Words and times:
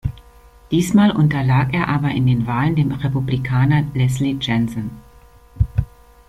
Diesmal 0.71 1.11
unterlag 1.11 1.75
er 1.75 1.87
aber 1.87 2.09
in 2.09 2.25
den 2.25 2.47
Wahlen 2.47 2.75
dem 2.75 2.91
Republikaner 2.91 3.83
Leslie 3.93 4.39
Jensen. 4.41 4.89